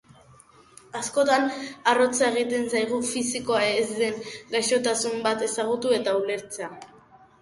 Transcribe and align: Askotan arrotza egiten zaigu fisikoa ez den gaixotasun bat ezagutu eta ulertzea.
Askotan 0.99 1.43
arrotza 1.91 2.29
egiten 2.31 2.65
zaigu 2.75 3.01
fisikoa 3.09 3.61
ez 3.69 3.85
den 4.01 4.19
gaixotasun 4.57 5.23
bat 5.29 5.45
ezagutu 5.49 5.97
eta 6.03 6.17
ulertzea. 6.23 6.73